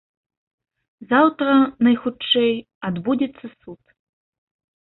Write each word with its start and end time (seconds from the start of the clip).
Заўтра, 1.11 1.51
найхутчэй, 1.89 2.53
адбудзецца 2.91 3.45
суд. 3.59 3.81